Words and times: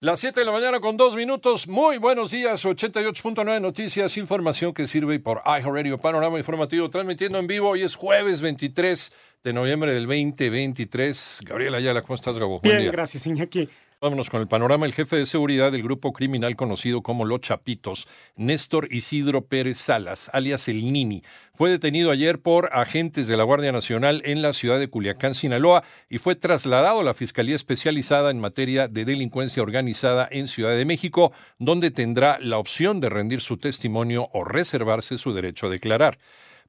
Las 0.00 0.20
7 0.20 0.40
de 0.40 0.44
la 0.44 0.52
mañana 0.52 0.78
con 0.80 0.98
dos 0.98 1.16
minutos. 1.16 1.66
Muy 1.68 1.96
buenos 1.96 2.30
días. 2.30 2.66
88.9 2.66 3.62
Noticias, 3.62 4.18
información 4.18 4.74
que 4.74 4.86
sirve 4.86 5.18
por 5.20 5.40
iHeartRadio 5.46 5.96
Panorama 5.96 6.36
Informativo, 6.36 6.90
transmitiendo 6.90 7.38
en 7.38 7.46
vivo. 7.46 7.70
Hoy 7.70 7.80
es 7.80 7.94
jueves 7.94 8.42
23 8.42 9.14
de 9.42 9.52
noviembre 9.54 9.94
del 9.94 10.04
2023. 10.06 11.38
Gabriela 11.46 11.78
Ayala, 11.78 12.02
¿cómo 12.02 12.14
estás, 12.14 12.36
Gabo? 12.36 12.60
Bien, 12.60 12.90
gracias, 12.90 13.26
Iñaki. 13.26 13.70
Vámonos 14.06 14.30
con 14.30 14.40
el 14.40 14.46
panorama. 14.46 14.86
El 14.86 14.94
jefe 14.94 15.16
de 15.16 15.26
seguridad 15.26 15.72
del 15.72 15.82
grupo 15.82 16.12
criminal 16.12 16.54
conocido 16.54 17.02
como 17.02 17.24
Los 17.24 17.40
Chapitos, 17.40 18.06
Néstor 18.36 18.86
Isidro 18.92 19.46
Pérez 19.46 19.78
Salas, 19.78 20.30
alias 20.32 20.68
El 20.68 20.92
Nini, 20.92 21.24
fue 21.54 21.70
detenido 21.70 22.12
ayer 22.12 22.40
por 22.40 22.70
agentes 22.72 23.26
de 23.26 23.36
la 23.36 23.42
Guardia 23.42 23.72
Nacional 23.72 24.22
en 24.24 24.42
la 24.42 24.52
ciudad 24.52 24.78
de 24.78 24.86
Culiacán, 24.86 25.34
Sinaloa, 25.34 25.82
y 26.08 26.18
fue 26.18 26.36
trasladado 26.36 27.00
a 27.00 27.02
la 27.02 27.14
Fiscalía 27.14 27.56
Especializada 27.56 28.30
en 28.30 28.38
materia 28.38 28.86
de 28.86 29.04
delincuencia 29.04 29.60
organizada 29.60 30.28
en 30.30 30.46
Ciudad 30.46 30.76
de 30.76 30.84
México, 30.84 31.32
donde 31.58 31.90
tendrá 31.90 32.38
la 32.38 32.58
opción 32.58 33.00
de 33.00 33.08
rendir 33.08 33.40
su 33.40 33.56
testimonio 33.56 34.28
o 34.32 34.44
reservarse 34.44 35.18
su 35.18 35.34
derecho 35.34 35.66
a 35.66 35.70
declarar. 35.70 36.16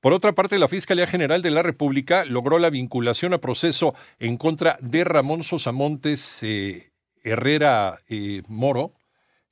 Por 0.02 0.12
otra 0.12 0.34
parte, 0.34 0.58
la 0.58 0.68
Fiscalía 0.68 1.06
General 1.06 1.44
de 1.44 1.52
la 1.52 1.62
República 1.62 2.26
logró 2.26 2.58
la 2.58 2.72
vinculación 2.72 3.36
a 3.36 3.38
proceso 3.38 3.94
en 4.18 4.38
contra 4.38 4.80
de 4.82 5.04
Ramón 5.04 5.44
Sosamontes, 5.44 6.40
eh, 6.42 6.94
Herrera 7.28 8.00
Moro, 8.48 8.94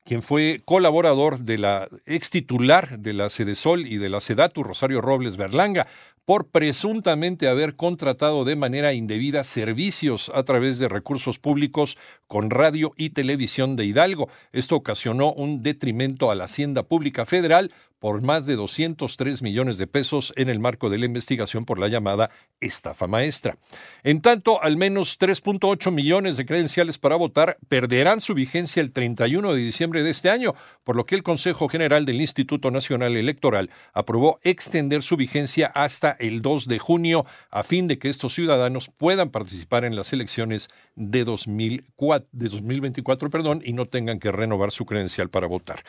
quien 0.04 0.22
fue 0.22 0.62
colaborador 0.66 1.40
de 1.40 1.58
la 1.58 1.88
ex 2.06 2.30
titular 2.30 3.00
de 3.00 3.14
la 3.14 3.30
Sedesol 3.30 3.88
y 3.88 3.98
de 3.98 4.10
la 4.10 4.22
Sedatu, 4.22 4.64
Rosario 4.64 5.02
Robles 5.02 5.36
Berlanga, 5.36 5.88
por 6.26 6.48
presuntamente 6.48 7.48
haber 7.48 7.76
contratado 7.76 8.44
de 8.46 8.56
manera 8.56 8.94
indebida 8.94 9.44
servicios 9.44 10.32
a 10.34 10.44
través 10.44 10.80
de 10.80 10.90
recursos 10.90 11.40
públicos 11.40 11.98
con 12.28 12.50
radio 12.50 12.94
y 12.98 13.12
televisión 13.12 13.76
de 13.76 13.86
Hidalgo. 13.86 14.30
Esto 14.52 14.76
ocasionó 14.76 15.32
un 15.32 15.62
detrimento 15.62 16.32
a 16.32 16.36
la 16.36 16.46
Hacienda 16.46 16.84
Pública 16.84 17.26
Federal 17.26 17.72
por 18.00 18.22
más 18.22 18.46
de 18.46 18.56
203 18.56 19.42
millones 19.42 19.78
de 19.80 19.88
pesos 19.88 20.34
en 20.36 20.50
el 20.50 20.60
marco 20.60 20.92
de 20.92 21.00
la 21.00 21.06
investigación 21.06 21.66
por 21.66 21.80
la 21.80 21.88
llamada 21.88 22.30
estafa 22.60 23.08
maestra. 23.08 23.58
En 24.04 24.22
tanto, 24.22 24.62
al 24.62 24.78
menos 24.78 25.18
3.8 25.20 25.92
millones 25.92 26.38
de 26.38 26.46
credenciales 26.46 26.98
para 27.00 27.16
votar 27.16 27.58
perderán 27.68 28.22
su 28.22 28.34
vigencia 28.34 28.82
el 28.82 28.92
31 28.92 29.54
de 29.54 29.60
diciembre 29.60 30.04
de 30.04 30.12
este 30.12 30.30
año, 30.30 30.54
por 30.84 30.96
lo 30.96 31.06
que 31.06 31.16
el 31.16 31.24
Consejo 31.24 31.68
General 31.68 32.06
del 32.06 32.22
Instituto 32.22 32.70
Nacional 32.70 33.16
Electoral 33.16 33.72
aprobó 33.94 34.40
extender 34.44 35.02
su 35.02 35.18
vigencia 35.18 35.68
hasta 35.74 36.15
el 36.20 36.42
2 36.42 36.68
de 36.68 36.80
junio 36.80 37.26
a 37.52 37.64
fin 37.64 37.88
de 37.88 38.00
que 38.00 38.10
estos 38.10 38.34
ciudadanos 38.34 38.90
puedan 38.98 39.30
participar 39.30 39.86
en 39.86 39.96
las 39.96 40.14
elecciones 40.14 40.70
de, 40.96 41.24
2004, 41.24 42.28
de 42.32 42.50
2024 42.50 43.30
perdón, 43.30 43.62
y 43.64 43.74
no 43.74 43.86
tengan 43.86 44.20
que 44.20 44.32
renovar 44.32 44.72
su 44.72 44.86
credencial 44.86 45.30
para 45.30 45.48
votar. 45.48 45.84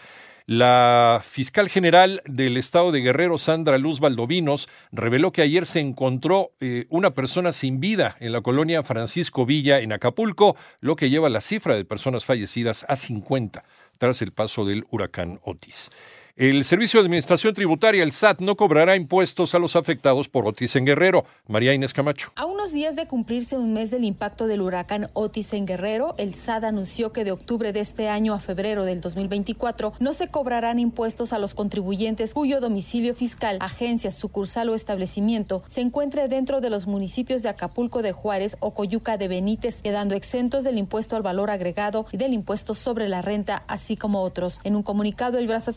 La 0.47 1.23
fiscal 1.25 1.69
general 1.69 2.23
del 2.25 2.57
estado 2.57 2.93
de 2.93 3.01
Guerrero, 3.01 3.37
Sandra 3.37 3.79
Luz 3.79 3.99
Valdovinos, 3.99 4.69
reveló 4.93 5.33
que 5.33 5.43
ayer 5.43 5.67
se 5.67 5.81
encontró 5.81 6.53
eh, 6.61 6.87
una 6.89 7.11
persona 7.15 7.53
sin 7.53 7.81
vida 7.81 8.17
en 8.21 8.31
la 8.31 8.43
colonia 8.43 8.85
Francisco 8.85 9.45
Villa, 9.45 9.81
en 9.81 9.93
Acapulco, 9.93 10.55
lo 10.81 10.95
que 10.95 11.11
lleva 11.11 11.31
la 11.31 11.41
cifra 11.41 11.75
de 11.75 11.85
personas 11.85 12.25
fallecidas 12.25 12.87
a 12.89 12.95
50 12.95 13.65
tras 13.99 14.23
el 14.23 14.33
paso 14.33 14.65
del 14.65 14.87
huracán 14.91 15.41
Otis. 15.43 15.91
El 16.39 16.65
Servicio 16.65 17.01
de 17.01 17.07
Administración 17.07 17.55
Tributaria, 17.55 18.03
el 18.03 18.13
SAT, 18.13 18.41
no 18.41 18.57
cobrará 18.57 18.95
impuestos 18.95 19.55
a 19.55 19.59
los 19.59 19.75
afectados 19.75 20.29
por 20.29 20.47
Otis 20.47 20.77
en 20.77 20.85
Guerrero. 20.85 21.25
María 21.49 21.73
Inés 21.73 21.95
Camacho. 21.95 22.31
A 22.37 22.45
unos 22.45 22.73
días 22.73 22.95
de 22.95 23.07
cumplirse 23.07 23.57
un 23.57 23.73
mes 23.73 23.91
del 23.91 24.05
impacto 24.05 24.47
del 24.47 24.61
huracán 24.61 25.09
Otis 25.15 25.55
en 25.55 25.65
Guerrero, 25.65 26.15
el 26.19 26.35
SAT 26.35 26.65
anunció 26.65 27.11
que 27.11 27.25
de 27.25 27.33
octubre 27.33 27.73
de 27.73 27.81
este 27.81 28.11
año 28.11 28.35
a 28.35 28.39
febrero 28.39 28.85
del 28.85 29.01
2024 29.01 29.95
no 29.99 30.13
se 30.13 30.29
cobrarán 30.29 30.79
impuestos 30.79 31.33
a 31.33 31.39
los 31.39 31.55
contribuyentes 31.55 32.35
cuyo 32.35 32.61
domicilio 32.61 33.15
fiscal, 33.15 33.57
agencia, 33.63 34.11
sucursal 34.11 34.69
o 34.69 34.75
establecimiento 34.75 35.63
se 35.69 35.81
encuentre 35.81 36.29
dentro 36.29 36.61
de 36.61 36.69
los 36.69 36.87
municipios 36.87 37.43
de 37.43 37.49
Acapulco 37.49 38.03
de 38.03 38.13
Juárez 38.13 38.59
o 38.61 38.75
Coyuca 38.75 39.17
de 39.17 39.29
Benítez, 39.29 39.81
quedando 39.81 40.15
exentos 40.15 40.65
del 40.65 40.77
impuesto 40.77 41.17
al 41.17 41.23
valor 41.23 41.51
agregado 41.51 42.05
y 42.13 42.19
del 42.19 42.35
impuesto 42.35 42.75
sobre 42.75 43.09
la 43.09 43.23
renta, 43.23 43.63
así 43.69 43.97
como 43.97 44.21
otros. 44.21 44.61
En 44.65 44.77
un 44.77 44.83
comunicado, 44.83 45.39
el 45.39 45.47
brazo 45.47 45.73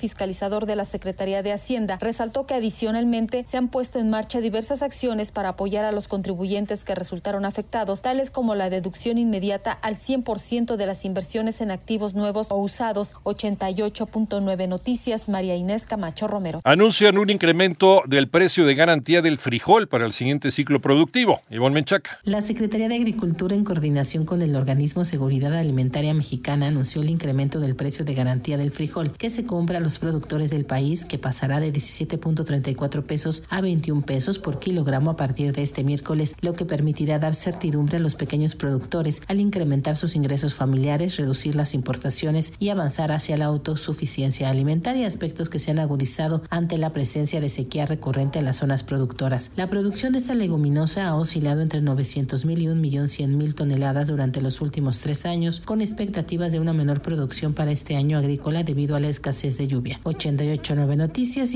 de 0.49 0.75
la 0.75 0.85
Secretaría 0.85 1.43
de 1.43 1.53
Hacienda, 1.53 1.99
resaltó 2.01 2.47
que 2.47 2.55
adicionalmente 2.55 3.45
se 3.45 3.57
han 3.57 3.67
puesto 3.67 3.99
en 3.99 4.09
marcha 4.09 4.41
diversas 4.41 4.81
acciones 4.81 5.31
para 5.31 5.49
apoyar 5.49 5.85
a 5.85 5.91
los 5.91 6.07
contribuyentes 6.07 6.83
que 6.83 6.95
resultaron 6.95 7.45
afectados, 7.45 8.01
tales 8.01 8.31
como 8.31 8.55
la 8.55 8.71
deducción 8.71 9.17
inmediata 9.17 9.71
al 9.71 9.95
100% 9.95 10.75
de 10.75 10.85
las 10.87 11.05
inversiones 11.05 11.61
en 11.61 11.69
activos 11.69 12.15
nuevos 12.15 12.47
o 12.49 12.57
usados. 12.57 13.15
88.9 13.23 14.67
Noticias, 14.67 15.29
María 15.29 15.55
Inés 15.55 15.85
Camacho 15.85 16.27
Romero. 16.27 16.61
Anuncian 16.63 17.17
un 17.17 17.29
incremento 17.29 18.01
del 18.07 18.27
precio 18.27 18.65
de 18.65 18.73
garantía 18.73 19.21
del 19.21 19.37
frijol 19.37 19.87
para 19.87 20.05
el 20.05 20.13
siguiente 20.13 20.49
ciclo 20.49 20.81
productivo. 20.81 21.41
Ivonne 21.51 21.75
Menchaca. 21.75 22.19
La 22.23 22.41
Secretaría 22.41 22.89
de 22.89 22.95
Agricultura, 22.95 23.55
en 23.55 23.63
coordinación 23.63 24.25
con 24.25 24.41
el 24.41 24.55
organismo 24.55 25.05
Seguridad 25.05 25.53
Alimentaria 25.53 26.13
Mexicana, 26.13 26.67
anunció 26.67 27.01
el 27.01 27.09
incremento 27.09 27.59
del 27.59 27.75
precio 27.75 28.05
de 28.05 28.13
garantía 28.13 28.57
del 28.57 28.71
frijol 28.71 29.11
que 29.17 29.29
se 29.29 29.45
compra 29.45 29.77
a 29.77 29.81
los 29.81 29.99
productores 29.99 30.38
del 30.47 30.65
país, 30.65 31.03
que 31.03 31.19
pasará 31.19 31.59
de 31.59 31.73
17.34 31.73 33.03
pesos 33.03 33.43
a 33.49 33.59
21 33.59 34.03
pesos 34.03 34.39
por 34.39 34.59
kilogramo 34.59 35.11
a 35.11 35.15
partir 35.17 35.53
de 35.53 35.63
este 35.63 35.83
miércoles, 35.83 36.35
lo 36.39 36.53
que 36.53 36.65
permitirá 36.65 37.19
dar 37.19 37.35
certidumbre 37.35 37.97
a 37.97 37.99
los 37.99 38.15
pequeños 38.15 38.55
productores 38.55 39.21
al 39.27 39.41
incrementar 39.41 39.97
sus 39.97 40.15
ingresos 40.15 40.53
familiares, 40.53 41.17
reducir 41.17 41.55
las 41.55 41.73
importaciones 41.73 42.53
y 42.59 42.69
avanzar 42.69 43.11
hacia 43.11 43.35
la 43.35 43.45
autosuficiencia 43.45 44.49
alimentaria, 44.49 45.07
aspectos 45.07 45.49
que 45.49 45.59
se 45.59 45.71
han 45.71 45.79
agudizado 45.79 46.41
ante 46.49 46.77
la 46.77 46.93
presencia 46.93 47.41
de 47.41 47.49
sequía 47.49 47.85
recurrente 47.85 48.39
en 48.39 48.45
las 48.45 48.57
zonas 48.57 48.83
productoras. 48.83 49.51
La 49.55 49.69
producción 49.69 50.13
de 50.13 50.19
esta 50.19 50.35
leguminosa 50.35 51.07
ha 51.07 51.15
oscilado 51.15 51.61
entre 51.61 51.81
900 51.81 52.45
mil 52.45 52.61
y 52.61 52.67
1.100.000 52.67 53.55
toneladas 53.55 54.07
durante 54.07 54.41
los 54.41 54.61
últimos 54.61 54.99
tres 54.99 55.25
años, 55.25 55.61
con 55.61 55.81
expectativas 55.81 56.51
de 56.51 56.59
una 56.59 56.73
menor 56.73 57.01
producción 57.01 57.53
para 57.53 57.71
este 57.71 57.95
año 57.95 58.17
agrícola 58.17 58.63
debido 58.63 58.95
a 58.95 58.99
la 58.99 59.09
escasez 59.09 59.57
de 59.57 59.67
lluvia. 59.67 59.99
889 60.35 60.95
Noticias, 60.95 61.53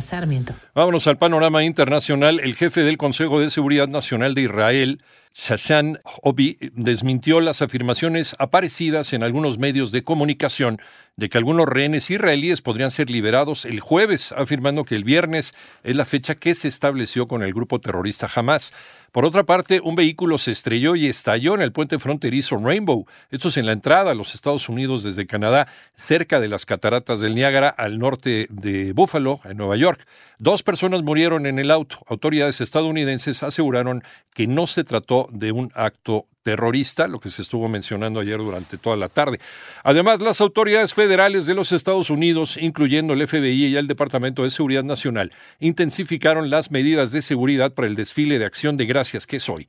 Sarmiento. 0.00 0.54
Vámonos 0.74 1.06
al 1.06 1.18
panorama 1.18 1.64
internacional. 1.64 2.40
El 2.40 2.54
jefe 2.54 2.82
del 2.82 2.96
Consejo 2.96 3.40
de 3.40 3.50
Seguridad 3.50 3.88
Nacional 3.88 4.34
de 4.34 4.42
Israel, 4.42 5.02
Shashan 5.36 5.98
Obi, 6.22 6.58
desmintió 6.74 7.40
las 7.40 7.60
afirmaciones 7.60 8.36
aparecidas 8.38 9.12
en 9.12 9.24
algunos 9.24 9.58
medios 9.58 9.90
de 9.90 10.04
comunicación 10.04 10.80
de 11.16 11.28
que 11.28 11.38
algunos 11.38 11.68
rehenes 11.68 12.10
israelíes 12.10 12.62
podrían 12.62 12.90
ser 12.90 13.10
liberados 13.10 13.64
el 13.64 13.80
jueves, 13.80 14.32
afirmando 14.32 14.84
que 14.84 14.96
el 14.96 15.04
viernes 15.04 15.54
es 15.82 15.94
la 15.94 16.04
fecha 16.04 16.34
que 16.34 16.54
se 16.54 16.68
estableció 16.68 17.28
con 17.28 17.42
el 17.42 17.52
grupo 17.52 17.80
terrorista 17.80 18.28
Hamas. 18.32 18.72
Por 19.12 19.24
otra 19.24 19.44
parte, 19.44 19.80
un 19.80 19.94
vehículo 19.94 20.38
se 20.38 20.50
estrelló 20.50 20.96
y 20.96 21.06
estalló 21.06 21.54
en 21.54 21.62
el 21.62 21.70
puente 21.70 22.00
fronterizo 22.00 22.56
Rainbow. 22.56 23.06
Esto 23.30 23.48
es 23.48 23.56
en 23.58 23.66
la 23.66 23.72
entrada 23.72 24.10
a 24.10 24.14
los 24.14 24.34
Estados 24.34 24.68
Unidos 24.68 25.04
desde 25.04 25.28
Canadá, 25.28 25.68
cerca 25.94 26.40
de 26.40 26.48
las 26.48 26.66
cataratas 26.66 27.20
del 27.20 27.36
Niágara, 27.36 27.68
al 27.68 28.00
norte 28.00 28.48
de 28.50 28.92
Buffalo, 28.92 29.40
en 29.44 29.56
Nueva 29.56 29.76
York. 29.76 30.04
Dos 30.40 30.64
personas 30.64 31.04
murieron 31.04 31.46
en 31.46 31.60
el 31.60 31.70
auto. 31.70 31.98
Autoridades 32.08 32.60
estadounidenses 32.60 33.44
aseguraron 33.44 34.02
que 34.34 34.48
no 34.48 34.66
se 34.66 34.82
trató 34.82 35.23
de 35.30 35.52
un 35.52 35.70
acto 35.74 36.26
terrorista, 36.44 37.08
lo 37.08 37.18
que 37.18 37.30
se 37.30 37.42
estuvo 37.42 37.68
mencionando 37.68 38.20
ayer 38.20 38.38
durante 38.38 38.78
toda 38.78 38.96
la 38.96 39.08
tarde. 39.08 39.40
Además, 39.82 40.20
las 40.20 40.40
autoridades 40.40 40.94
federales 40.94 41.46
de 41.46 41.54
los 41.54 41.72
Estados 41.72 42.10
Unidos, 42.10 42.58
incluyendo 42.60 43.14
el 43.14 43.26
FBI 43.26 43.66
y 43.66 43.76
el 43.76 43.88
Departamento 43.88 44.44
de 44.44 44.50
Seguridad 44.50 44.84
Nacional, 44.84 45.32
intensificaron 45.58 46.50
las 46.50 46.70
medidas 46.70 47.10
de 47.12 47.22
seguridad 47.22 47.72
para 47.72 47.88
el 47.88 47.96
desfile 47.96 48.38
de 48.38 48.44
acción 48.44 48.76
de 48.76 48.86
gracias 48.86 49.26
que 49.26 49.38
es 49.38 49.48
hoy. 49.48 49.68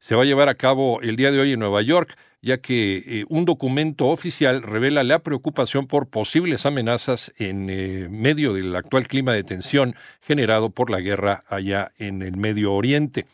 Se 0.00 0.14
va 0.14 0.22
a 0.22 0.26
llevar 0.26 0.48
a 0.48 0.56
cabo 0.56 1.00
el 1.00 1.16
día 1.16 1.32
de 1.32 1.40
hoy 1.40 1.52
en 1.52 1.60
Nueva 1.60 1.80
York, 1.80 2.16
ya 2.42 2.58
que 2.58 3.02
eh, 3.06 3.24
un 3.28 3.44
documento 3.44 4.06
oficial 4.06 4.62
revela 4.62 5.02
la 5.04 5.20
preocupación 5.20 5.86
por 5.86 6.08
posibles 6.08 6.66
amenazas 6.66 7.32
en 7.38 7.68
eh, 7.70 8.08
medio 8.10 8.52
del 8.52 8.74
actual 8.76 9.08
clima 9.08 9.32
de 9.32 9.42
tensión 9.42 9.94
generado 10.22 10.70
por 10.70 10.90
la 10.90 11.00
guerra 11.00 11.44
allá 11.48 11.92
en 11.98 12.22
el 12.22 12.36
Medio 12.36 12.74
Oriente. 12.74 13.26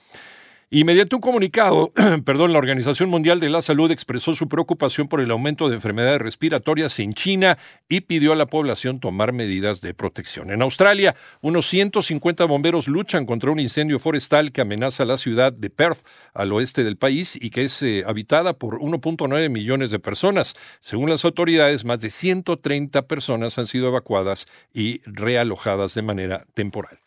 Y 0.74 0.84
mediante 0.84 1.14
un 1.14 1.20
comunicado, 1.20 1.92
perdón, 2.24 2.54
la 2.54 2.58
Organización 2.58 3.10
Mundial 3.10 3.40
de 3.40 3.50
la 3.50 3.60
Salud 3.60 3.90
expresó 3.90 4.32
su 4.32 4.48
preocupación 4.48 5.06
por 5.06 5.20
el 5.20 5.30
aumento 5.30 5.68
de 5.68 5.74
enfermedades 5.74 6.22
respiratorias 6.22 6.98
en 6.98 7.12
China 7.12 7.58
y 7.90 8.00
pidió 8.00 8.32
a 8.32 8.36
la 8.36 8.46
población 8.46 8.98
tomar 8.98 9.34
medidas 9.34 9.82
de 9.82 9.92
protección. 9.92 10.50
En 10.50 10.62
Australia, 10.62 11.14
unos 11.42 11.66
150 11.66 12.46
bomberos 12.46 12.88
luchan 12.88 13.26
contra 13.26 13.50
un 13.50 13.60
incendio 13.60 13.98
forestal 13.98 14.50
que 14.50 14.62
amenaza 14.62 15.04
la 15.04 15.18
ciudad 15.18 15.52
de 15.52 15.68
Perth, 15.68 16.06
al 16.32 16.50
oeste 16.54 16.84
del 16.84 16.96
país, 16.96 17.36
y 17.38 17.50
que 17.50 17.64
es 17.64 17.82
eh, 17.82 18.04
habitada 18.06 18.54
por 18.54 18.78
1.9 18.78 19.50
millones 19.50 19.90
de 19.90 19.98
personas. 19.98 20.54
Según 20.80 21.10
las 21.10 21.26
autoridades, 21.26 21.84
más 21.84 22.00
de 22.00 22.08
130 22.08 23.02
personas 23.02 23.58
han 23.58 23.66
sido 23.66 23.88
evacuadas 23.88 24.46
y 24.72 25.02
realojadas 25.04 25.92
de 25.92 26.00
manera 26.00 26.46
temporal. 26.54 27.02